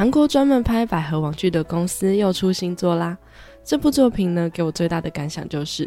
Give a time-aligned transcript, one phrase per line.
[0.00, 3.18] 韩国专门拍百合网剧的公司又出新作啦。
[3.62, 5.86] 这部作品呢，给我最大的感想就是，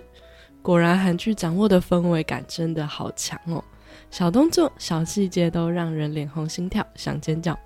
[0.61, 3.63] 果然韩剧掌握的氛围感真的好强哦，
[4.11, 7.57] 小动作、小细节都让人脸红心跳，想尖叫。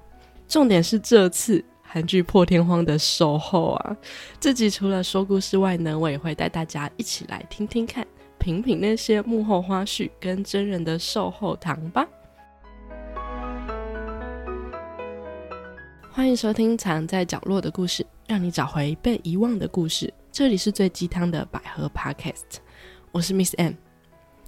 [0.48, 3.98] 重点是这次韩剧破天荒的售后啊！
[4.40, 8.08] 这集除了说故事外呢，我也会带大家一起来听听看，
[8.40, 12.08] 品品那些幕后花絮跟真人的售后堂吧。
[16.18, 20.12] 欢迎收听《藏在角落的故事》，让你找回被遗忘的故事。
[20.32, 22.58] 这里是最鸡汤的百合 Podcast，
[23.12, 23.74] 我是 Miss M。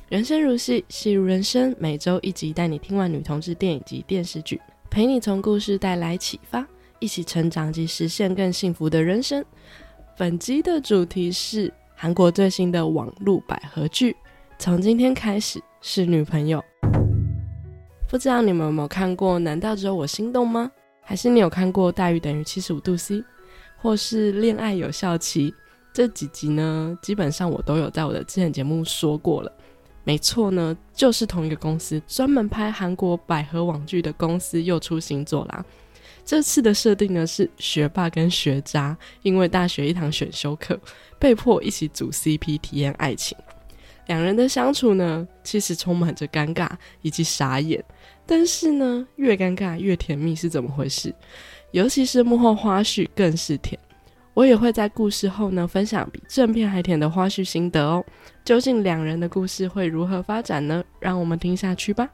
[0.09, 9.45] 人生如戏，戏如人生，每周一集带你听完女同志电影及电视剧，陪你从故事带来启发，一起成长及实现更幸福的人生。
[10.17, 14.17] 本集的主题是韩国最新的网络百合剧，
[14.57, 16.63] 从今天开始是女朋友。
[18.07, 19.37] 不知道你们有没有看过？
[19.37, 20.71] 难道只有我心动吗？
[21.09, 23.15] 还是你有看过《大于等于七十五度 C》，
[23.77, 25.49] 或是《恋爱有效期》
[25.91, 26.95] 这几集呢？
[27.01, 29.51] 基本上我都有在我的之前节目说过了。
[30.03, 35.65] 没错呢，就是同一个公司，专门拍韩国百合网剧的公司又出新作啦。
[36.23, 40.79] 这次的设定呢是学霸跟学渣，因为大学一堂选修课，
[41.17, 43.35] 被迫一起组 CP 体验爱情。
[44.05, 46.69] 两人的相处呢，其实充满着尴尬
[47.01, 47.83] 以及傻眼。
[48.31, 51.11] 但是呢，越尴尬越甜蜜是怎么回事？
[51.71, 53.79] 尤其是幕后花絮更是甜。
[54.35, 58.05] 我也会在故事后呢分享比正片还甜的花絮心得哦。
[58.45, 60.83] 究竟两人的故事会如何发展呢？
[60.99, 62.07] 让我们听下去吧。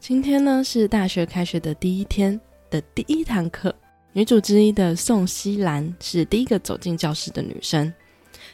[0.00, 3.74] 今天呢是大学开学的第一天的第一堂课，
[4.14, 7.92] 女主之一的宋希兰是第一个走进教室的女生。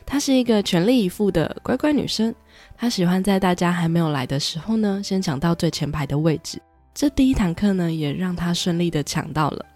[0.04, 2.34] 她是一个全力以赴的乖乖女生。
[2.80, 6.62] 他喜欢在大家还没有来的时候呢，先抢到最前排的位置。
[6.94, 9.66] 这第一堂课呢，也让他顺利的抢到了。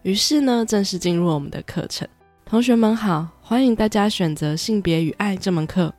[0.00, 2.08] 于是呢，正式进入我们的课程。
[2.46, 5.92] 同学们好，欢迎大家选择性别与爱这门课。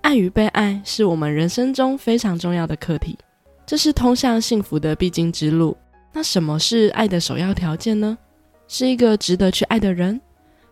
[0.00, 3.16] 爱与被爱是我们人生中非常重要的课题，
[3.64, 5.76] 这是通向幸福的必经之路。
[6.12, 8.18] 那什么是爱的首要条件呢？
[8.66, 10.20] 是一个值得去爱的人，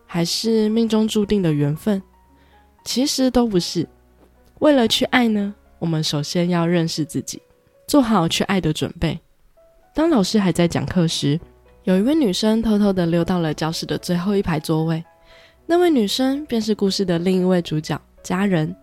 [0.05, 2.01] 还是命中注定的缘分？
[2.83, 3.87] 其实都不是。
[4.63, 7.41] 为了去爱呢，我们首先要认识自己，
[7.85, 9.19] 做好去爱的准备。
[9.93, 11.37] 当老师还在讲课时，
[11.83, 15.03] 有一位女生偷偷的溜到了教室的最后一排座位。
[15.65, 18.73] 那位女生便是故事的另一位主角家人。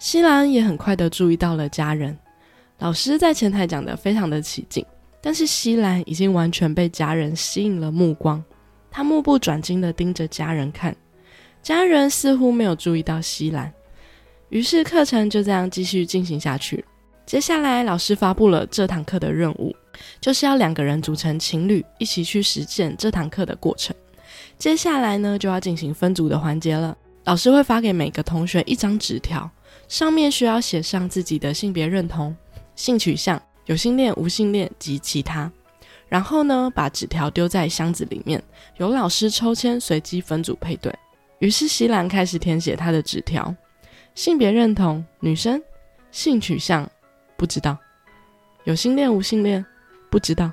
[0.00, 2.18] 西兰也很快的注意到了家人。
[2.80, 4.84] 老师在前台讲的非常的起劲，
[5.20, 8.42] 但是西兰已经完全被家人吸引了目光。
[8.90, 10.96] 他目不转睛的盯着家人看，
[11.62, 13.72] 家人似乎没有注意到西兰。
[14.48, 16.84] 于是课程就这样继续进行下去。
[17.24, 19.74] 接下来，老师发布了这堂课的任务，
[20.20, 23.94] 就是要两个人组成情侣，一起去实践这堂课的过程。
[24.56, 26.96] 接下来呢，就要进行分组的环节了。
[27.24, 29.50] 老师会发给每个同学一张纸条，
[29.88, 32.34] 上面需要写上自己的性别认同、
[32.76, 35.50] 性取向、有性恋、无性恋及其他。
[36.08, 38.40] 然后呢，把纸条丢在箱子里面，
[38.76, 40.94] 由老师抽签随机分组配对。
[41.40, 43.52] 于是，西兰开始填写他的纸条。
[44.16, 45.62] 性别认同女生，
[46.10, 46.90] 性取向
[47.36, 47.76] 不知道，
[48.64, 49.64] 有性恋无性恋
[50.10, 50.50] 不知道，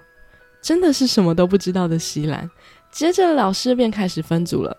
[0.61, 2.47] 真的是什么都不知道的西兰。
[2.91, 4.77] 接着老师便开始分组了，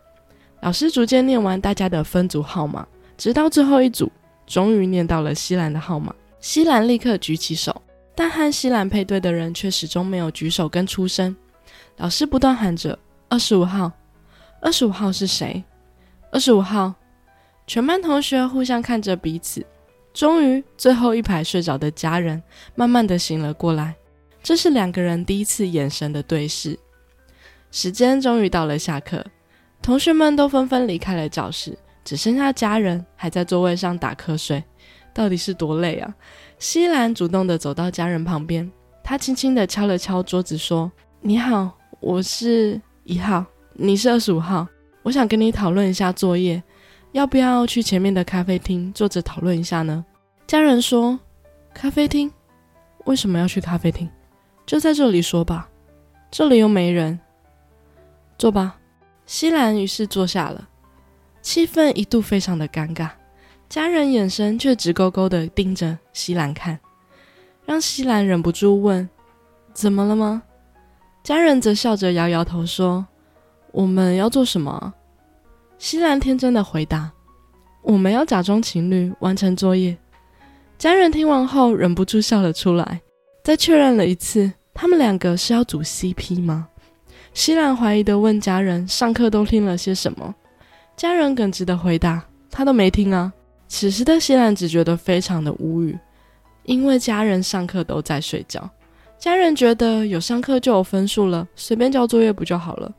[0.60, 2.86] 老师逐渐念完大家的分组号码，
[3.16, 4.12] 直到最后一组
[4.46, 7.80] 终于念到了西兰的号码，西兰立刻举起手，
[8.14, 11.34] 但和西兰配对的人却始终没有举手跟出声。
[11.96, 12.98] 老师不断喊着
[13.30, 13.90] ：“二十五号，
[14.60, 15.64] 二十五号是谁？
[16.30, 16.94] 二十五号。”
[17.66, 19.64] 全班同学互相看着彼此，
[20.12, 22.42] 终于最后一排睡着的家人
[22.74, 23.94] 慢慢的醒了过来。
[24.42, 26.78] 这是两个人第一次眼神的对视。
[27.70, 29.24] 时间终于到了下课，
[29.80, 34.62] 同学们都纷纷离开了教室，只剩下家人还在座位上打瞌睡。
[35.14, 36.12] 到底是多累啊！
[36.58, 38.70] 西兰主动的走到家人旁边，
[39.02, 40.90] 他轻轻的敲了敲桌子，说
[41.22, 41.70] ：“你好，
[42.00, 43.44] 我是一号，
[43.74, 44.66] 你是二十五号，
[45.04, 46.60] 我想跟你讨论一下作业。”
[47.14, 50.04] 要不要去前面的咖啡厅坐着讨论一下呢？
[50.48, 51.16] 家人说
[51.72, 52.28] ：“咖啡厅？
[53.04, 54.10] 为什么要去咖啡厅？
[54.66, 55.68] 就在这里说吧，
[56.28, 57.16] 这里又没人。
[58.36, 58.76] 坐吧。”
[59.26, 60.68] 西兰于是坐下了，
[61.40, 63.10] 气氛一度非常的尴尬，
[63.68, 66.76] 家人眼神却直勾勾的盯着西兰看，
[67.64, 69.08] 让西兰忍不住问
[69.72, 70.42] ：“怎么了吗？”
[71.22, 73.06] 家人则笑着摇摇头说
[73.70, 74.92] ：“我们要做什么？”
[75.78, 77.10] 西兰天真的回答
[77.82, 79.96] ：“我们要假装情侣完成作业。”
[80.78, 83.00] 家人听完后忍不住笑了出来。
[83.42, 86.66] 再确认了一次，他们两个是要组 CP 吗？
[87.34, 90.34] 西兰怀疑的问家人：“上课都听了些什么？”
[90.96, 93.30] 家人耿直的回答：“他都没听啊。”
[93.68, 95.98] 此时的西兰只觉得非常的无语，
[96.62, 98.70] 因为家人上课都在睡觉。
[99.18, 102.90] 家人觉得有上课就有分数了，随便交作业不就好了？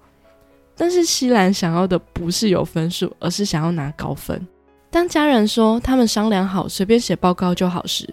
[0.75, 4.45] 但是西兰想要的不是有分数，而是想要拿高分。
[4.92, 8.07] 当家人说他们商量好随便写报告就好时，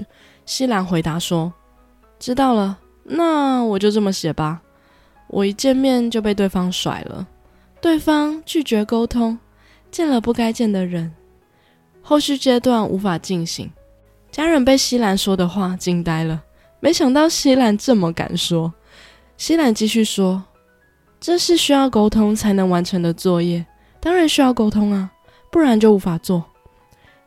[0.47, 1.53] 西兰回答说
[2.19, 4.61] ：“知道了，那我就这么写吧。”
[5.29, 7.27] 我一见面就被对方甩了，
[7.81, 9.39] 对方拒绝沟通，
[9.91, 11.11] 见了不该见的人，
[12.03, 13.71] 后续阶段无法进行。
[14.31, 16.43] 家人被西兰说的话惊呆了，
[16.81, 18.73] 没想到西兰这么敢说。
[19.39, 20.43] 西兰继续说
[21.23, 23.65] ：“这是需要沟通才能完成的作业，
[24.01, 25.09] 当然需要沟通啊，
[25.53, 26.45] 不然就无法做。”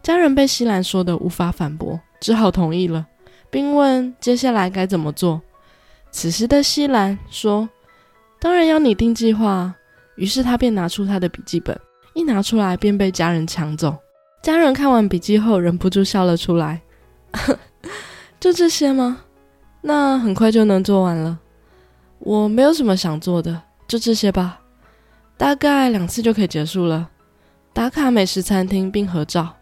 [0.04, 3.08] 家人被西兰说的无法反驳，只好同意了，
[3.50, 5.42] 并问接下来该怎么做。
[6.12, 7.70] 此时的西兰说
[8.38, 9.74] ：“当然要你定计划。”
[10.18, 11.80] 于是他便拿出他的笔记本，
[12.14, 13.96] 一拿出来便被家人抢走。
[14.42, 16.82] 家人看完笔记后，忍不住笑了出来
[18.42, 19.22] ：“就这些吗？
[19.82, 21.40] 那很快就能做完了。
[22.20, 24.62] 我没有什么想做的，就这些吧。
[25.38, 27.10] 大概两次就可以结束了。
[27.74, 29.56] 打卡美食餐厅并合照。”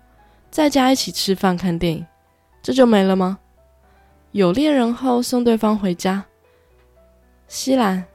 [0.51, 2.05] 在家一起吃饭看电影，
[2.61, 3.39] 这就没了吗？
[4.33, 6.23] 有恋人后送对方回家。
[7.47, 8.05] 西兰，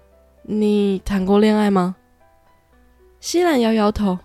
[0.42, 1.96] 你谈过恋爱吗？
[3.18, 4.16] 西兰摇摇头。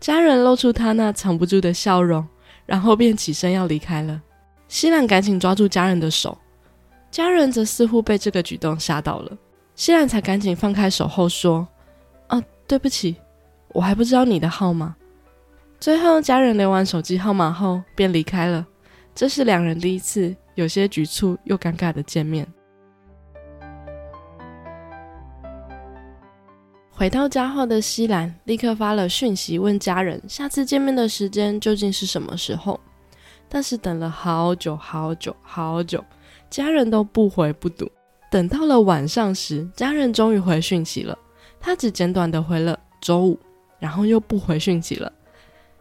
[0.00, 2.26] 家人露出他那藏不住的笑容，
[2.66, 4.20] 然后便起身要离开了。
[4.66, 6.36] 西兰赶紧抓住家人的手，
[7.08, 9.38] 家人则似乎被这个举动吓到了。
[9.80, 11.66] 西兰才赶紧放开手后说
[12.28, 12.38] ：“啊，
[12.68, 13.16] 对不起，
[13.68, 14.94] 我还不知道你的号码。”
[15.80, 18.66] 最后，家人留完手机号码后便离开了。
[19.14, 22.46] 这是两人第一次有些局促又尴尬的见面。
[26.90, 32.78] 回到家后的西兰立刻发了讯息问家人，下次见面的时间究竟是什么时候？
[33.48, 36.04] 但是等了好久好久好久，
[36.50, 37.90] 家人都不回不读。
[38.30, 41.18] 等到了晚上时，家人终于回讯息了。
[41.60, 43.38] 他只简短的回了周五，
[43.78, 45.12] 然后又不回讯息了。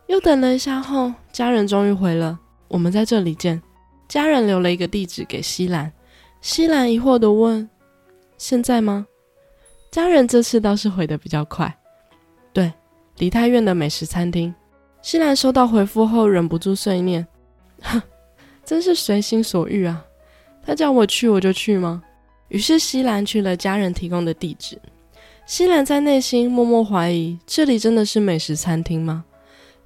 [0.07, 2.37] 又等了一下后，家人终于回了
[2.67, 3.61] ：“我们在这里见。”
[4.09, 5.91] 家人留了一个地址给西兰。
[6.41, 7.69] 西兰疑惑的问
[8.39, 9.05] ：“现在吗？”
[9.91, 11.71] 家人这次倒是回的比较快
[12.51, 12.73] ：“对，
[13.17, 14.53] 梨泰院的美食餐厅。”
[15.03, 17.25] 西兰收到回复后，忍不住碎念
[17.83, 18.01] ：“哼，
[18.65, 20.03] 真是随心所欲啊！
[20.65, 22.01] 他叫我去我就去吗？”
[22.49, 24.77] 于是西兰去了家人提供的地址。
[25.45, 29.25] 西兰在内心默默怀疑：这里真的是美食餐厅吗？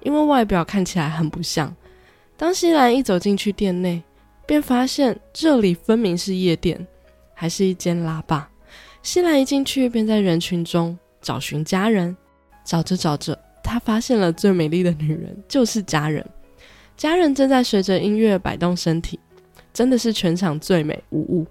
[0.02, 1.74] 因为外表看起来很不像。
[2.36, 4.02] 当西兰一走进去店内，
[4.44, 6.86] 便发现这里分明是夜店，
[7.32, 8.46] 还是一间拉霸。
[9.02, 12.14] 西兰一进去，便在人群中找寻家人。
[12.64, 16.24] 找着找着，他发现了最美丽的女人，就是家人。
[16.96, 19.20] 家人正在随着音乐摆动身体，
[19.72, 21.46] 真的是全场最美无误。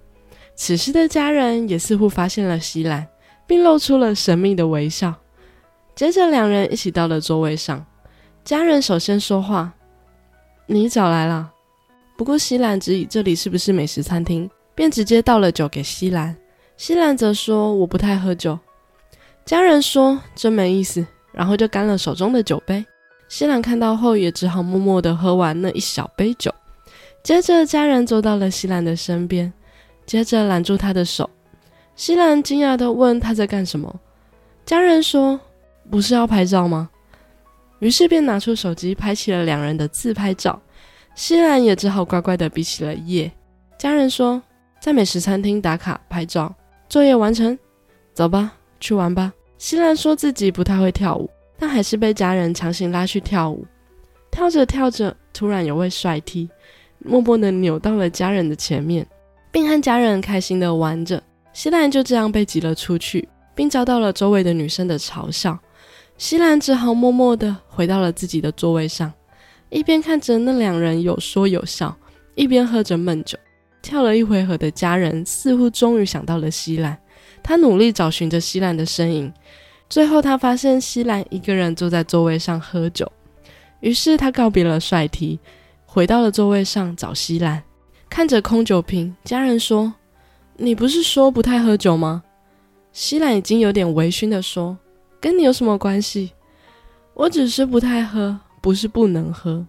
[0.56, 3.06] 此时的家人也似乎发现了西兰，
[3.46, 5.14] 并露出了神秘的微笑。
[5.94, 7.84] 接着，两人一起到了座位上。
[8.44, 9.72] 家人首先说话
[10.66, 11.50] ：“你早来了。”
[12.16, 16.36] 不过西兰质疑这里是不是美食餐厅，便直接倒了酒给西兰。
[16.76, 18.58] 西兰则说：“我不太喝酒。”
[19.44, 22.84] 家人说：“真没意思。”然后就干了手中的酒杯。
[23.28, 26.54] 西兰看到后也只好默默的喝完那一小杯酒。
[27.24, 29.52] 接着家人坐到了西兰的身边，
[30.06, 31.28] 接着揽住他的手。
[31.96, 34.00] 西兰惊讶的问他在干什么。
[34.66, 35.38] 家人说
[35.90, 36.90] ：“不是要拍照吗？”
[37.80, 40.60] 于是便拿出手机拍起了两人的自拍照，
[41.14, 43.30] 西兰也只好乖乖的比起了耶。
[43.78, 44.42] 家人说
[44.80, 46.54] 在美食餐厅打卡拍照，
[46.88, 47.58] 作业完成，
[48.14, 49.32] 走吧，去玩吧。
[49.58, 53.66] 西兰说自己不太会跳舞，但还是被家人强行拉去跳舞。
[54.30, 56.48] 跳着跳着，突然有位帅 T
[56.98, 59.06] 默默的扭到了家人的前面，
[59.54, 61.22] 并和家人开心的玩着。
[61.52, 65.56] 西兰就这样被挤了出去，并遭到了周围的女生的嘲笑。
[66.18, 69.12] 西兰只好默默地回到了自己的座位上，
[69.70, 71.96] 一边看着那两人有说有笑，
[72.34, 73.38] 一边喝着闷酒。
[73.80, 76.98] 跳了一回合的家人似乎终于想到了西兰，
[77.40, 79.32] 他努力找寻着西兰的身影。
[79.88, 83.08] 最后，他发现西兰一个人坐在座位上喝酒，
[83.78, 85.38] 于是他告别了帅 T，
[85.86, 87.62] 回到了座位上找西兰。
[88.14, 89.92] 看着空酒瓶，家人说
[90.54, 92.22] ：“你不是说不太喝酒吗？”
[92.94, 94.78] 西兰已经有点微醺地说。
[95.20, 96.30] 跟你有什么关系？
[97.14, 99.66] 我只是不太喝，不是不能喝。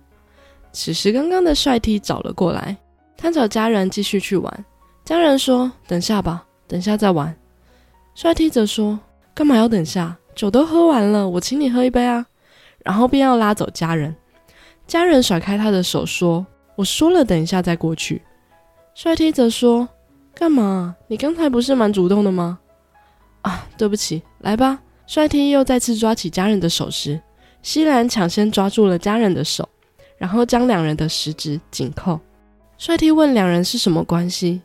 [0.72, 2.78] 此时，刚刚的帅 T 找了过来，
[3.18, 4.66] 他找家人继续去玩。
[5.04, 7.36] 家人说：“等下吧，等下再玩。”
[8.14, 9.00] 帅 T 则说
[9.34, 10.16] ：“干嘛要等下？
[10.36, 12.24] 酒都喝完了，我请你喝一杯啊。”
[12.86, 14.16] 然后便要拉走家人。
[14.86, 16.46] 家人甩开他的手说
[16.78, 18.22] ：“我说了，等一下再过去。”
[18.96, 19.90] 帅 T 则说
[20.34, 20.96] ：“干嘛？
[21.08, 22.58] 你刚才不是蛮主动的吗？”
[23.44, 24.80] 啊，对不起，来吧。
[25.06, 27.22] 帅 T 又再次抓起家人的手时，
[27.62, 29.68] 西兰抢先抓住了家人的手，
[30.18, 32.18] 然后将两人的食指紧扣。
[32.78, 34.62] 帅 T 问两人是什么关系，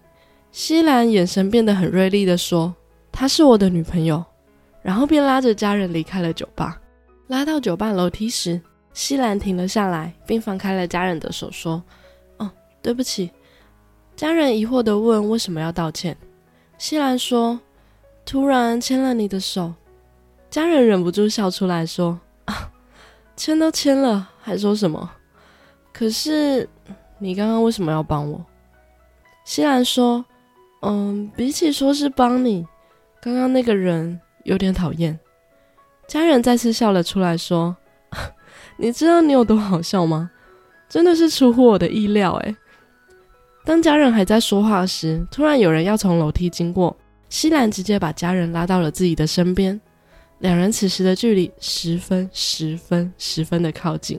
[0.52, 2.72] 西兰眼神变得很锐利的说
[3.10, 4.25] ：“她是我的女朋友。”
[4.80, 6.80] 然后便拉着家人离开了酒吧。
[7.26, 8.60] 拉到酒吧楼梯时，
[8.94, 11.82] 西兰停了下来，并放开了家人的手，说
[12.38, 12.49] ：“哦，
[12.80, 13.28] 对不起。”
[14.21, 16.15] 家人疑惑地问：“为什么要道歉？”
[16.77, 17.59] 西兰说。
[18.27, 19.73] 突然牵了你的手，
[20.50, 22.71] 家人忍不住笑出来，说：“啊，
[23.35, 25.11] 牵都牵了，还说什么？
[25.91, 26.69] 可是
[27.19, 28.45] 你刚刚为什么要帮我？”
[29.47, 30.23] 西兰说
[30.83, 32.67] ：“嗯，比起说是帮你，
[33.23, 35.19] 刚刚那个人有点讨厌。”
[36.07, 37.75] 家人再次笑了出来，说
[38.77, 40.31] ：“你知道你有多好笑吗？
[40.91, 42.55] 真的是出乎我的意料。”诶。
[43.64, 46.97] 当家人还在说话时，突然有人要从楼梯经过。
[47.29, 49.81] 西兰直接把家人拉到了自己的身边，
[50.40, 54.19] 两人此时的距离十分、十分、十分的靠近，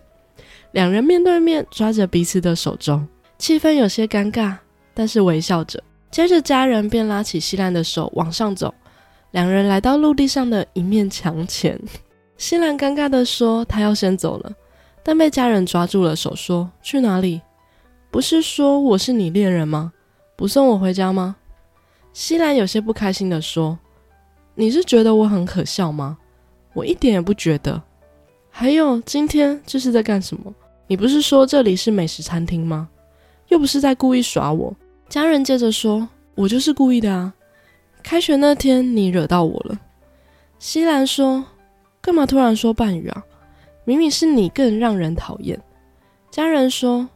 [0.72, 3.06] 两人面对面抓着彼此的手中，
[3.38, 4.56] 气氛有些尴尬，
[4.94, 5.84] 但是微笑着。
[6.10, 8.74] 接着，家人便拉起西兰的手往上走，
[9.32, 11.78] 两人来到陆地上的一面墙前。
[12.38, 14.52] 西兰尴尬的说：“他要先走了。”
[15.04, 17.42] 但被家人抓住了手，说：“去哪里？
[18.12, 19.94] 不是说我是你恋人吗？
[20.36, 21.38] 不送我回家吗？”
[22.14, 23.80] 西兰有些不开心的说
[24.54, 26.18] ：“你是觉得我很可笑吗？
[26.74, 27.82] 我一点也不觉得。
[28.50, 30.54] 还有，今天这是在干什么？
[30.88, 32.90] 你不是说这里是美食餐厅吗？
[33.48, 34.76] 又不是在故意耍我。”
[35.08, 37.34] 家人接着说：“我就是故意的啊！
[38.04, 39.80] 开学那天你惹到我了。”
[40.60, 41.46] 西兰说
[42.02, 43.24] ：“干嘛突然说半语啊？
[43.86, 45.58] 明明是你更让人讨厌。”
[46.30, 47.08] 家人说：“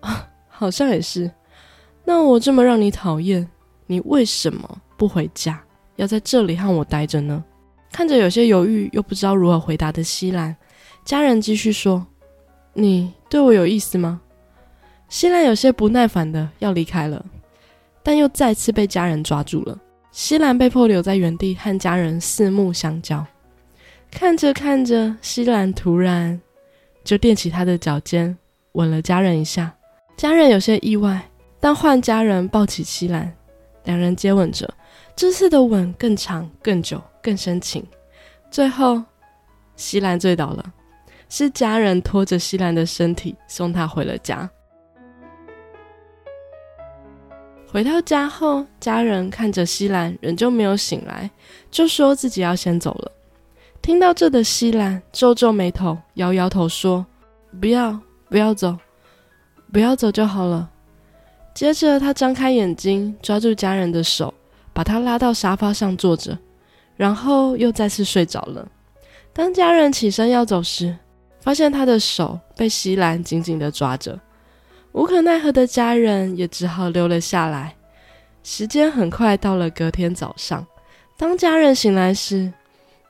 [0.00, 0.28] 啊，
[0.58, 1.30] 好像也是。
[2.04, 3.48] 那我这么让你讨厌？”
[3.90, 5.58] 你为什么不回家，
[5.96, 7.42] 要在这里和我待着呢？
[7.90, 10.54] 看着有些犹豫又不知道如何回答的西兰，
[11.06, 12.06] 家人继续说
[12.74, 14.20] ：“你对我有意思吗？”
[15.08, 17.24] 西兰有些不耐烦的要离开了，
[18.02, 19.80] 但又再次被家人抓住了。
[20.12, 23.24] 西兰被迫留在原地和家人四目相交。
[24.10, 26.38] 看着看着，西兰突然
[27.02, 28.36] 就踮起他的脚尖，
[28.72, 29.74] 吻了家人一下。
[30.18, 33.32] 家人有些意外，但换家人抱起西兰。
[33.84, 34.68] 两人接吻着，
[35.14, 37.86] 这次的吻更长、更久、更深情。
[38.50, 39.00] 最后，
[39.76, 40.72] 西兰醉倒了，
[41.28, 44.50] 是家人拖着西兰的身体送他回了家。
[47.70, 51.30] 回到家后，家人看着西兰仍旧没有醒来，
[51.70, 53.12] 就说自己要先走了。
[53.80, 57.06] 听到这的西兰皱皱眉头，摇摇头说
[57.60, 57.96] ：“不要，
[58.28, 58.76] 不要走，
[59.72, 60.70] 不要走就好了。”
[61.54, 64.32] 接着，他张开眼睛，抓住家人的手，
[64.72, 66.38] 把他拉到沙发上坐着，
[66.96, 68.68] 然后又再次睡着了。
[69.32, 70.96] 当家人起身要走时，
[71.40, 74.18] 发现他的手被西兰紧紧地抓着，
[74.92, 77.74] 无可奈何的家人也只好留了下来。
[78.44, 80.64] 时间很快到了隔天早上，
[81.16, 82.52] 当家人醒来时，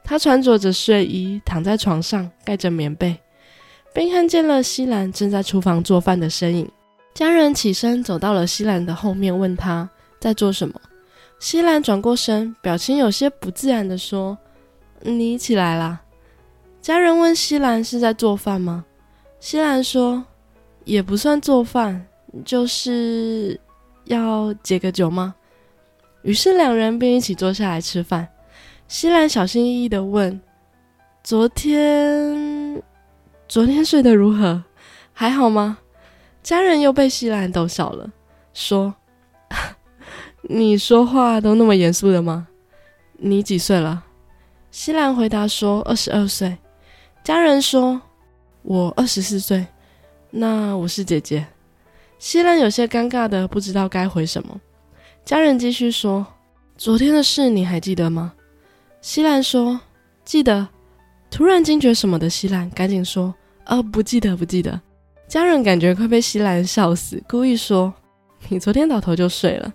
[0.03, 3.15] 他穿着着睡衣躺在床上，盖着棉被，
[3.99, 6.71] 并看见了西兰正在厨房做饭的身影。
[7.15, 9.91] 家人起身走到了西兰的后面，问他
[10.21, 10.81] 在做什么。
[11.41, 14.39] 西兰转过身，表情有些不自然的说
[15.03, 16.01] ：“你起来啦。”
[16.81, 18.85] 家人问西兰是在做饭吗？
[19.41, 20.25] 西兰说
[20.87, 22.07] ：“也不算做饭，
[22.45, 23.61] 就是
[24.05, 25.35] 要解个酒吗？”
[26.23, 28.29] 于是两人便一起坐下来吃饭。
[28.87, 30.41] 西兰小心翼翼的问
[31.25, 32.58] ：“昨天，
[33.49, 34.63] 昨天睡得如何？
[35.13, 35.79] 还好吗？”
[36.43, 38.11] 家人又被西兰逗笑了，
[38.55, 38.95] 说
[40.43, 42.49] ：“你说话都那么严肃的吗？
[43.15, 44.05] 你几岁了？”
[44.71, 46.57] 西兰回答说：“二十二岁。”
[47.25, 48.01] 家人说
[48.63, 49.67] ：“我二十四岁，
[50.31, 51.47] 那我是姐姐。”
[52.19, 54.61] 西兰有些尴尬的不知道该回什么。
[55.25, 56.27] 家人继续说
[56.77, 58.33] ：“昨天的事你还记得吗？”
[59.01, 59.81] 西兰说
[60.25, 60.69] ：“记得。”
[61.31, 63.35] 突然惊觉什么的西兰赶紧说
[63.69, 64.79] ：“呃，不记得，不记得。”
[65.29, 67.93] 家人感觉快被西兰笑死，故意说
[68.49, 69.73] ：“你昨天倒头就睡了。”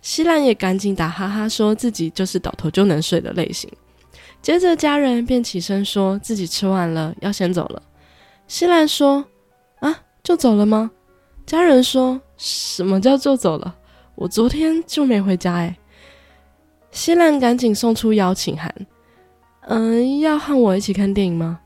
[0.00, 3.70] 西兰也赶紧打哈哈，说自己就是倒头就能睡的类型。
[4.40, 7.82] 接着家人便起身说自己吃完了，要先走了。
[8.48, 9.24] 西兰说
[9.80, 10.90] ：“啊，就走了吗？”
[11.46, 13.74] 家人说：“什么叫就走了？
[14.14, 15.76] 我昨天就没回家。”哎，
[16.90, 18.72] 西兰赶紧送出邀请函
[19.66, 21.60] ：“嗯，要和我一起看电影吗？”“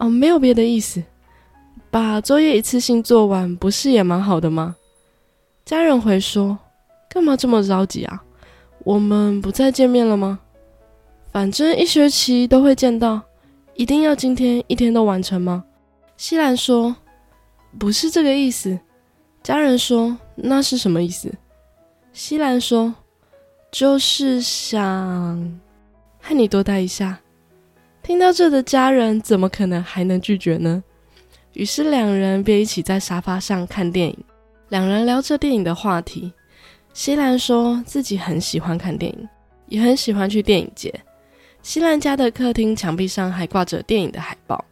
[0.00, 1.02] 哦，没有别的意思，
[1.90, 4.74] 把作业一次性做完，不是也蛮好的吗？”
[5.64, 6.58] 家人回说
[7.08, 8.24] ：“干嘛这么着急啊？
[8.82, 10.40] 我们不再见面了吗？
[11.30, 13.20] 反正一学期都会见到，
[13.74, 15.64] 一定要今天一天都完成吗？”
[16.16, 16.96] 西兰说
[17.78, 18.80] ：“不是这个意思。”
[19.44, 21.30] 家人说：“那是什么意思？”
[22.12, 22.94] 西兰说
[23.70, 25.60] ：“就是想
[26.20, 27.20] 和你多待一下。”
[28.10, 30.82] 听到这的家人怎么可能还能拒绝呢？
[31.52, 34.18] 于是两人便一起在沙发上看电影。
[34.68, 36.32] 两人聊着电影的话题。
[36.92, 39.28] 西兰说自己很喜欢看电影，
[39.68, 40.92] 也很喜欢去电影节。
[41.62, 44.64] 西兰家的客厅墙壁上还挂着电影的海报。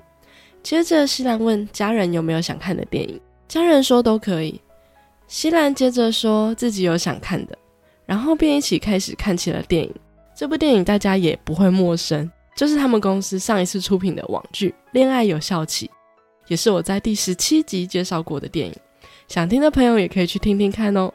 [0.60, 4.60] 接着，西兰问家人有没有想看的电影，家人说都可以。
[5.28, 7.56] 西兰接着说自己有想看的，
[8.04, 9.94] 然后便一起开始看起了电影。
[10.34, 15.86] 这部电影大家也不会陌生，就是他们公司上一次出品的网剧《恋爱有效期》，
[16.48, 18.74] 也是我在第十七集介绍过的电影。
[19.28, 21.08] 想听的朋友也可以去听听看哦。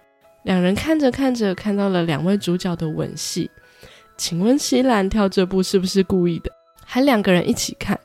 [0.44, 3.52] 两人看着看着，看到了两位主角的吻戏。
[4.16, 6.50] 请问西兰跳这部是不是故意的？
[6.86, 8.00] 还两个人一起看。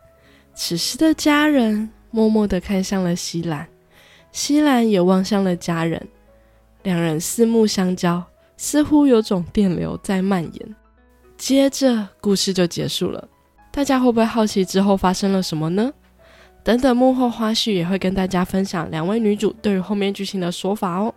[0.56, 3.68] 此时的家人默默地看向了西兰，
[4.32, 6.04] 西兰也望向了家人，
[6.82, 8.20] 两人四目相交，
[8.56, 10.76] 似乎有种电流在蔓延。
[11.38, 13.26] 接着故事就结束了，
[13.70, 15.90] 大家会不会好奇之后发生了什么呢？
[16.64, 21.14] 等等幕后花絮也会跟大家分享两位女主对于后面剧情的说法哦。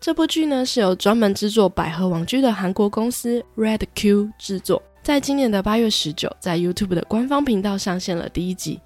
[0.00, 8.80] 这部剧呢是由专门制作百合网剧的韩国公司 Red Q 制作，在今年的八月十九，在 YouTube 的官方频道上线了第一集，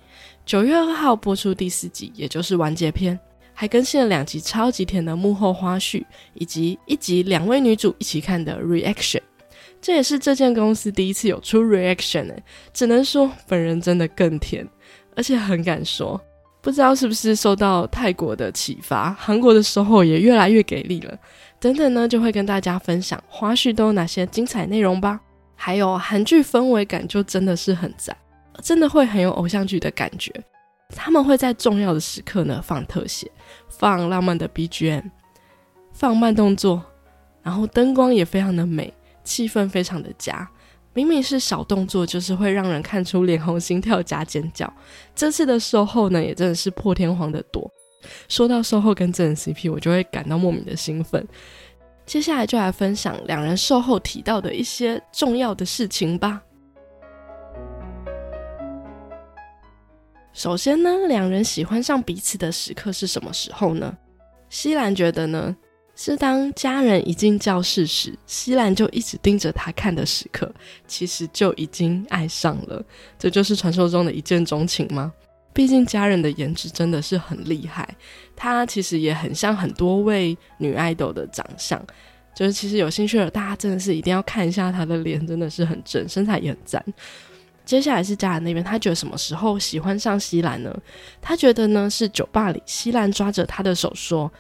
[0.45, 3.19] 九月二号播出第四集，也就是完结篇，
[3.55, 9.23] 还更新了两集超级甜的幕后花絮，以及一集两位女主一起看的 Reaction，
[9.81, 14.69] 这也是这间公司第一次有出 Reaction 哎，只能说本人真的更甜，
[15.17, 16.21] 而且很敢说。
[16.61, 21.15] 不知道是不是受到泰国的启发，韩国的售后也越来越给力了。
[21.61, 25.21] 等等呢，就会跟大家分享花絮都有哪些精彩内容吧。
[25.55, 28.17] 还有韩剧氛围感就真的是很赞，
[28.63, 30.33] 真的会很有偶像剧的感觉。
[30.91, 33.31] 他们会在重要的时刻呢放特写，
[33.69, 35.11] 放浪漫的 BGM，
[35.93, 36.83] 放慢动作，
[37.43, 38.93] 然后灯光也非常的美，
[39.23, 40.49] 气氛非常的佳。
[40.93, 44.73] 明明是小动作，就是会让人看出脸红、心跳加尖叫。
[45.13, 47.69] 这次的售后呢，也真的是破天荒的多。
[48.29, 51.27] 说到售后跟真人 CP，我就会感到莫名的兴奋。
[52.07, 56.41] 接下来就来分享两人售后提到的一些重要的事情吧。
[60.35, 63.97] 首先呢，两人喜欢上彼此的时刻是什么时候呢？
[64.51, 65.57] 西兰觉得呢？
[65.97, 70.53] 是当家人一进教室时，西兰就一直盯着他看的时刻，
[70.89, 72.85] 其实就已经爱上了。
[73.17, 75.13] 这就是传说中的一见钟情吗？
[75.53, 77.89] 毕竟家人的颜值真的是很厉害，
[78.35, 81.81] 他其实也很像很多位女爱豆的长相。
[82.35, 86.85] 就是其实有兴趣的大家真的是一定要看一下他的脸，真的是很正，身材也很赞。
[87.65, 90.75] 接下来是家人那边，他觉得什么时候喜欢上西兰呢？
[91.21, 94.31] 他觉得呢是酒吧里，西兰抓着他的手说。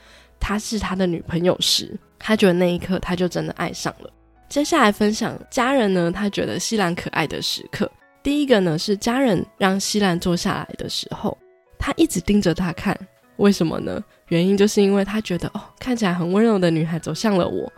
[0.41, 4.11] 他是他的女朋友时，他觉得那一刻他就真的爱上了。
[4.47, 7.91] 接下来分享家人呢，他觉得西兰可爱的时刻。
[8.23, 11.39] 第一个呢是家人让西兰坐下来的时候，
[11.79, 12.99] 他一直盯着他看，
[13.37, 14.03] 为什么呢？
[14.29, 17.73] 原因就是因为他觉得哦，看起来很温柔的女孩走向了我，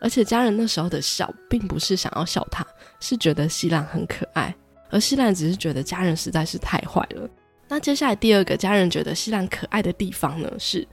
[0.00, 2.64] 而且家人那时候的笑并不是想要笑他，
[3.00, 4.54] 是觉得西兰很可爱，
[4.90, 7.28] 而西兰只是觉得家人实在是太坏了。
[7.68, 10.86] 那接下来第二个家人觉得西兰可爱的地方呢是。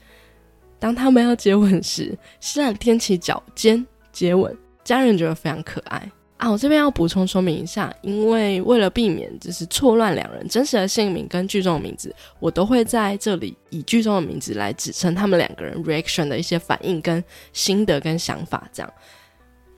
[0.80, 4.54] 当他们要接吻时，西兰踮起脚尖接吻，
[4.84, 6.52] 家人觉得非常可爱啊！
[6.52, 18.68] 我这边要补充说明一下，因为为了避免就是错乱两人真实的姓名跟剧中的名字，我都会在这里以剧中的名字来指称他们两个人 reaction 的一些反应跟心得跟想法。
[18.74, 18.94] 这样，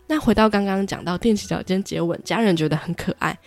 [0.07, 3.37] 那回到刚刚讲到踮起脚尖接吻，家人觉得很可爱。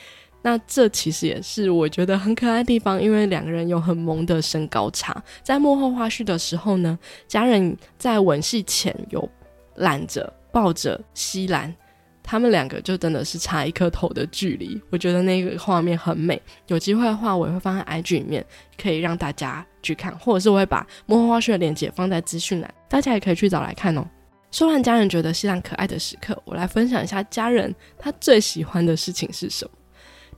[0.50, 5.22] 那这其实也是我觉得很可爱的地方，因为两个人有很萌的身高差。
[5.42, 9.28] 在幕后花絮的时候呢，家人在吻戏前有
[9.74, 11.74] 揽着抱着西兰，
[12.22, 14.80] 他们两个就真的是差一颗头的距离。
[14.88, 18.42] 我觉得那个画面很美，有机会的话我也会放在 IG 里面，
[18.80, 24.02] 可以让大家去看，或者是我会把幕后花絮的链接放在资讯栏，大家也可以去找来看哦。
[24.50, 29.70] 说完家人觉得西兰可爱的时刻，我来分享一下家人他最喜欢的事情是什么。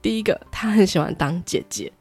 [0.03, 1.93] 第一个，他很喜欢当姐姐。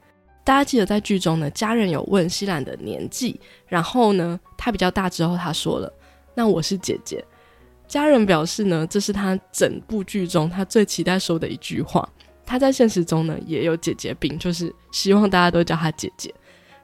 [0.43, 5.93] 大家记得在剧中呢，家人有问西兰的年纪，然后呢，他比较大之后，他说了
[6.33, 7.23] ：“那我是姐姐。”
[7.87, 12.07] 家人表示呢，这是他整部剧中他最期待说的一句话。
[12.45, 16.33] 他在现实中呢也有姐姐病，就是希望大家都叫他姐姐。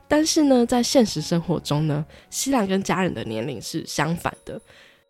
[0.08, 4.62] 但是呢，在现实生活中呢，西兰跟家人的年龄是相反的。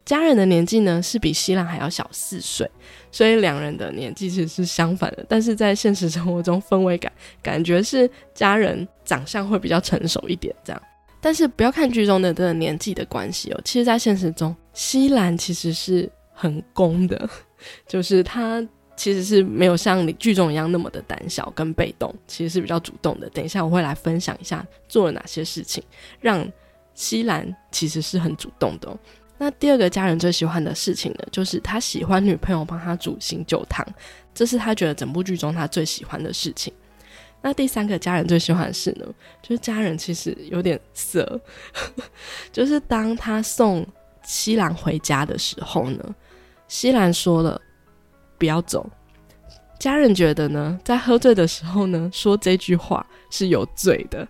[0.06, 2.70] 家人的年纪呢是比西兰还要小四岁，
[3.16, 5.26] 所以两人的年纪其实是相反的。
[5.30, 7.10] 但是在现实生活中，氛围感
[7.42, 10.82] 感觉是家人长相会比较成熟一点，这样。
[11.22, 17.30] 但是不要看剧中的这个年纪的关系哦，其实，在现实中，西兰其实是很攻的，
[17.88, 18.62] 就是他
[18.98, 23.30] 其实是没有像你剧中一样那么的胆小跟被动，其实是比较主动的。
[23.30, 25.82] 等一下我会来分享一下做了哪些事情，
[26.20, 26.46] 让
[26.94, 29.00] 西兰其实是很主动的。
[29.38, 33.86] 那第二个家人最喜欢的事情呢，就是他喜欢女朋友帮他煮醒酒汤，
[34.34, 36.74] 这是他觉得整部剧中他最喜欢的事情。
[37.42, 39.06] 那第三个家人最喜欢的事呢，
[39.42, 41.40] 就是家人其实有点色，
[42.52, 43.86] 就是当他送
[44.24, 46.16] 西兰回家的时候呢，
[46.68, 47.62] 西兰说了
[48.40, 48.90] 不要走，
[49.78, 54.28] 家人觉得呢，在喝醉的时候呢，说这句话是有罪的。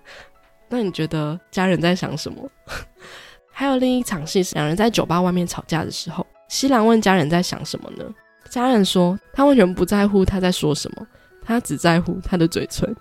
[0.67, 2.51] 那你觉得家人在想什么？
[3.57, 8.03] 还有另一场戏是两人在酒吧外面吵架的时候，西兰问家人在想什么呢？
[8.49, 11.07] 家人说他完全不在乎他在说什么，
[11.41, 12.93] 他只在乎他的嘴唇，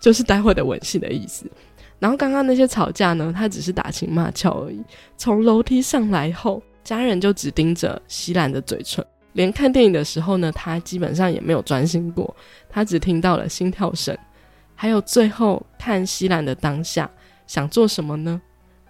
[0.00, 1.50] 就是待会的吻戏的意思。
[1.98, 4.80] 然后刚刚那些吵架呢，他只是打情骂俏而已。
[5.16, 12.36] 从楼梯上来后，家人就只盯着西兰的嘴唇，连看电影的时候呢，他基本上也没有专心过，
[12.70, 14.16] 他只听到了心跳声。
[14.76, 17.10] 还有最后看西兰的当下，
[17.48, 18.40] 想做什么呢？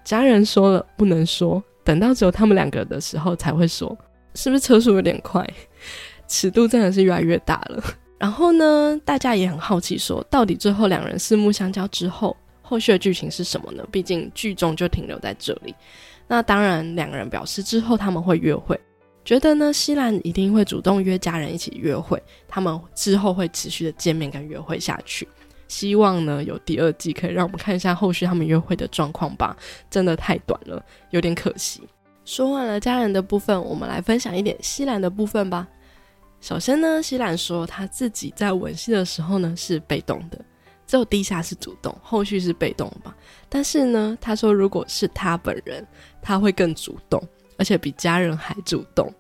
[0.09, 3.94] 家人说了不能说，等到只有他们两个的时候才会说，
[4.35, 5.47] 是不是车速有点快？
[6.27, 7.85] 尺度真的是越来越大了。
[8.18, 13.87] 然后呢，大家也很好奇，说到底最后两人四目相交之后，后续的剧情是什么呢？
[13.92, 15.75] 毕竟剧中就停留在这里。
[16.27, 18.81] 那当然，两个人表示之后他们会约会，
[19.27, 22.18] 觉得呢，西兰一定会主动约家人一起约会，
[22.49, 25.29] 他们之后会持续的见面跟约会下去。
[25.69, 29.57] 希望呢有第二季，可以让我们看一下后续他们约会的状况吧。
[29.89, 31.83] 真的太短了，有点可惜。
[32.25, 35.69] 说完了家人的部分，我们来分享一点西兰的部分吧。
[36.41, 40.39] 首先呢，西兰说他自己在吻戏的时候呢是被动的，
[40.87, 43.17] 只有地下是主动，后续是被动吧。
[43.49, 45.87] 但是呢，他说如果是他本人，
[46.23, 47.23] 他会更主动，
[47.57, 49.13] 而且比家人还主动。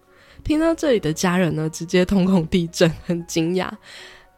[0.44, 3.68] 听到这里的家人呢，直接瞳孔地震，很惊讶。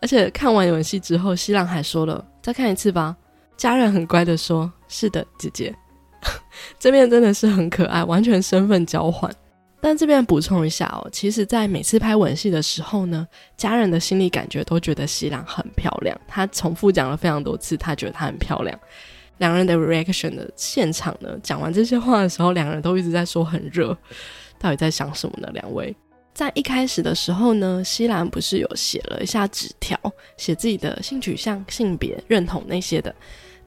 [0.00, 3.16] 而且看完吻戏之后，西朗还说了：“再看一次吧。”
[3.56, 5.74] 家人很乖的说：“是的，姐姐。
[6.78, 9.30] ”这边真的是很可爱，完全身份交换。
[9.82, 16.18] 但这边补充一下哦，其实，在每次拍吻戏的时候呢，家人的心理感觉都觉得西朗很漂亮。
[16.28, 18.78] 他重复讲了非常多次，他觉得她很漂亮。
[19.38, 23.96] 两人的 reaction 的现场呢，讲完这些话的时候，两人都一直在说很热。
[24.58, 25.48] 到底在想什么呢？
[25.54, 25.96] 两位？
[26.40, 29.94] 在一开始的时候呢，西兰不是有写了一下纸条，
[30.38, 33.14] 写自己的性取向、性别认同那些的。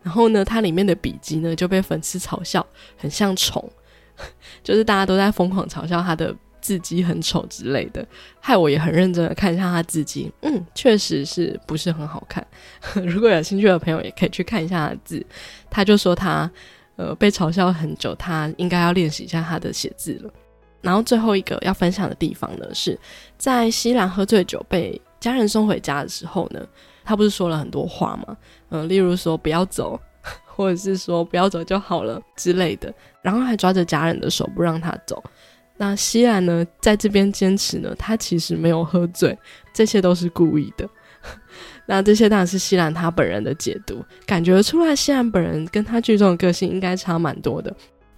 [0.02, 2.66] 然后呢，它里面的笔记呢就被粉丝嘲笑
[2.98, 3.64] 很像虫，
[4.64, 8.04] 就是大家都在疯狂嘲笑他的字迹很丑之类的。
[8.40, 12.44] 害我也很认真的看一下他字迹，嗯，确实是不是很好看。
[13.06, 15.24] 如果有兴趣的朋友也可以去看一下他的字。
[15.70, 16.50] 他就说他
[16.96, 20.34] 呃被嘲笑很久，他应该要练习一下他的写字了。
[20.84, 23.00] 然后最后一个要分享的地方呢，是
[23.38, 26.60] 在西兰喝醉酒被家人送回家的时候呢，
[27.04, 28.38] 他不是说了很多话吗？
[28.70, 30.00] 嗯，例如说不要走，
[30.46, 35.24] 或者是说不要走就好了之类的，然后还抓着家人的手不让他走。
[35.78, 39.36] 那西兰呢，在这边坚持呢，他其实没有喝醉，
[39.74, 40.88] 这些都是故意的。
[41.88, 47.74] 那这些当然是西兰他本人的解读，感觉出来西兰本人跟他剧中的个性应该差蛮多的。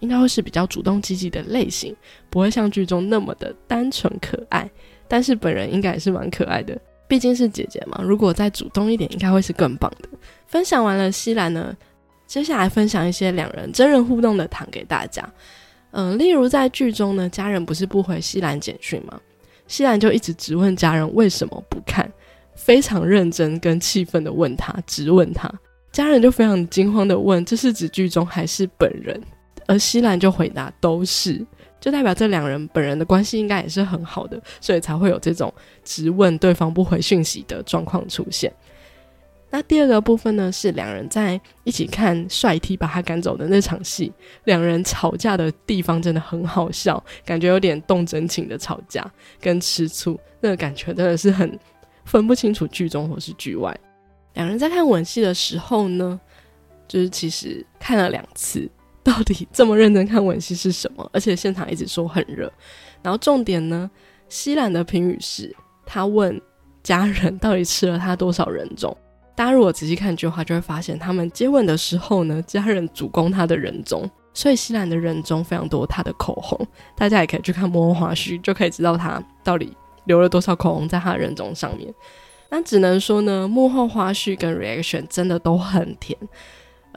[0.05, 1.95] 应该会是比较主动积极的类型，
[2.29, 4.69] 不会像剧中那么的单纯可爱。
[5.07, 7.99] 但是本人应该也是蛮可爱的，毕竟是姐姐嘛。
[8.03, 10.07] 如果再主动一点，应该会是更棒的。
[10.45, 11.75] 分享完了西兰呢，
[12.27, 15.27] 接下来分享一些两人真人互动的糖给大家。
[15.89, 19.19] 嗯，例如在剧中呢，家人不是不回西兰简讯吗？
[19.65, 22.07] 西兰就一直质问家人为什么不看，
[22.53, 25.51] 非常认真跟气愤的问他，质问他。
[25.91, 29.19] 家人就非常惊慌的问：这是指剧中还是本人？
[29.67, 31.45] 而西兰就回答都是，
[31.79, 38.53] 就代表这两人本人的关系应该也是很好的，所以才会有这种直问对方不回讯息的状况出现。
[39.49, 44.11] 那第二个部分呢，是两人在一起看帅 T 把他赶走的那场戏，
[44.43, 51.57] 两人吵架的地方真的很好笑，感觉有点动真情的吵架跟吃醋，那个感觉真的是很
[52.03, 53.75] 分不清楚剧中或是剧外。
[54.33, 56.19] 两人在看吻戏的时候呢。
[56.87, 58.69] 就是其实看了两次，
[59.05, 61.07] 到底这么认真看吻戏是什么？
[61.13, 62.51] 而且现场一直说很热。
[63.03, 63.89] 然后重点呢，
[64.27, 66.41] 西兰的评语是，他问
[66.81, 68.97] 家人到底吃了他多少人中。
[69.35, 74.09] 大家如果仔细看剧的话，就会发现他们接吻的时候呢，家人主攻他的人中。
[74.33, 76.59] 所以西兰的人中非常多，他的口红，
[76.97, 79.71] 大家也可以去看幕后花絮，就可以知道他到底
[80.05, 81.93] 留了多少口红在他的人中上面。
[82.49, 86.17] 那只能说呢，幕后花絮跟 reaction 真的都很甜，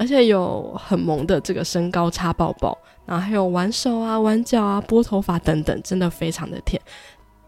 [0.00, 6.80] 而且有很萌的这个身高差抱抱，然后还有玩手啊、玩脚啊、拨头发等等，真的非常的甜。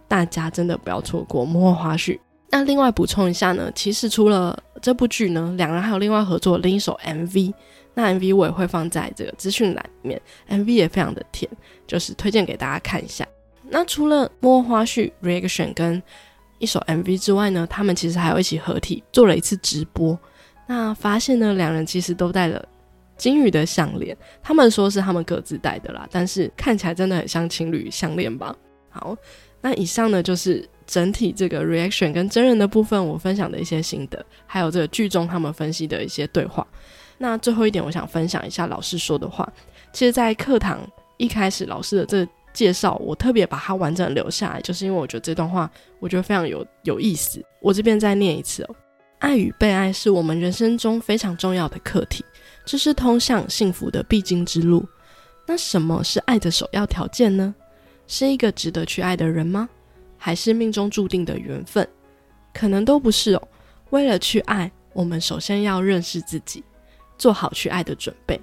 [0.09, 2.19] 大家真的不要错过幕后花絮。
[2.51, 7.55] 那另外补充一下呢，其实除了这部剧呢，两人还有另外合作另一首 MV。
[7.95, 11.49] 那 MV 我也会放在这个资讯栏里面，MV 也非常的甜，
[11.87, 13.25] 就是推荐给大家看一下。
[13.69, 16.03] 那除了摸花絮 reaction 跟
[16.59, 20.19] 一首 MV 之外呢，他们其实还有一起合体做了一次直播。
[20.73, 22.65] 那发现呢，两人其实都戴了
[23.17, 28.55] 金鱼的项链，他们说是他们各自戴的啦，但是看起来真的很像情侣项链吧。
[28.89, 29.17] 好，
[29.61, 36.65] 那以上呢就是整体这个 reaction 跟真人的部分，我分享的一些心得，还有这个剧中他们分析的一些对话。
[37.19, 39.53] 那最后一点，我想分享一下老师说的话。
[39.93, 40.79] 其实，在课堂
[41.17, 47.45] 一开始，老师的这介绍，我特别把它完整留下来，就是因为我觉得这段话，我觉得非常有有意思。
[47.61, 48.77] 我这边再念一次哦：
[49.21, 52.25] 爱与被爱是我们人生中非常重要的课题，
[52.67, 54.85] 这是通向幸福的必经之路。
[55.47, 57.55] 那什么是爱的首要条件呢？
[58.07, 59.69] 是一个值得去爱的人吗？
[60.19, 61.89] 还是命中注定的缘分？
[62.53, 63.49] 可能都不是哦。
[63.91, 66.65] 为了去爱，我们首先要认识自己。
[67.19, 68.35] 做好去爱的准备，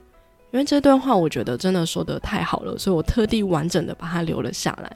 [0.51, 4.95] 因为这段话我觉得真的说的太好了，所以我特地完整的把它留了下来。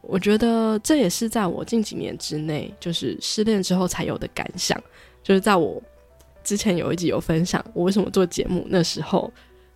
[0.00, 4.80] 我觉得这也是在我近几年之内，就是失恋之后才有的感想。
[5.26, 5.82] 就是在我
[6.44, 9.32] 之前有一集有分享我为什么做节目，那时候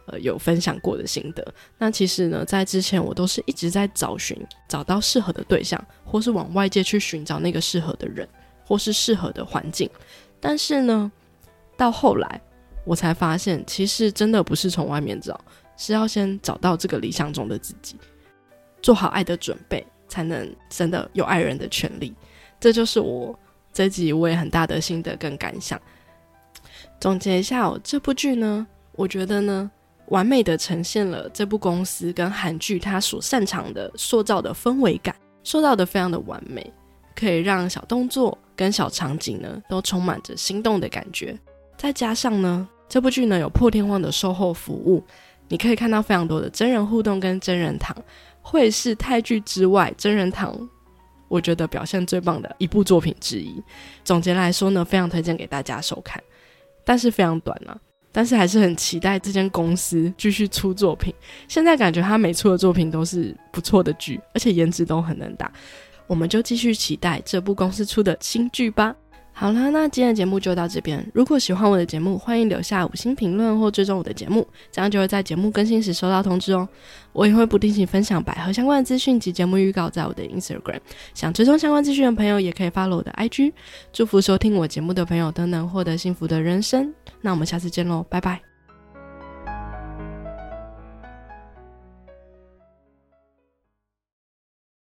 [0.07, 1.45] 呃有分享过的心得。
[1.77, 8.29] 那其实呢，在之前我都是一直在找寻找到适合的对象，或是往外界去寻找那个适合的人，
[8.65, 9.91] 或是适合的环境。
[10.39, 11.11] 但是呢，
[11.77, 12.41] 到后来。
[12.87, 15.39] 我才发现，其实真的不是从外面找，
[15.77, 17.95] 是要先找到这个理想中的自己，
[18.81, 22.15] 做好爱的准备，才能真的有爱人的权利。
[22.59, 23.39] 这就是我
[23.73, 25.81] 这集我也很大的心得跟感想。
[27.01, 29.71] 总结一下，哦，这部剧呢，我觉得呢，
[30.09, 36.71] 完美的呈现了这部公司跟韩剧它所擅长的塑造的氛围感，塑造的非常的完美，
[37.15, 41.39] 可以让小动作跟小场景呢，都充满着心动的感觉。
[41.79, 45.03] 再加上呢，这部剧呢有破天荒的售后服务，
[45.49, 47.97] 你可以看到非常多的真人互动跟真人堂，
[48.43, 50.55] 会是泰剧之外真人堂，
[51.31, 53.63] 我觉得表现最棒的一部作品之一。
[54.05, 56.21] 总结来说呢，非常推荐给大家收看，
[56.85, 57.79] 但是非常短啊，
[58.11, 61.15] 但是还是很期待这间公司继续出作品。
[61.47, 65.51] 现在感觉他每出的作品都是不错的剧，而且颜值都很能打，
[66.09, 68.95] 我们就继续期待这部公司出的新剧吧。
[69.41, 71.03] 好了，那今天的节目就到这边。
[71.15, 76.69] 如果喜欢我的节目，欢迎留下五星评论或追踪我的节目，这样就会在节目更新时收到通知哦。
[77.15, 80.81] 我也会不定期分享百合相关的资讯及节目预告在我的 Instagram。
[81.15, 83.55] 想追踪相关资讯的朋友，也可以 follow 我的 IG。
[83.95, 86.93] 祝福收听我节目的朋友都能获得幸福的人生。
[87.23, 88.50] 那我们下次见喽，拜拜。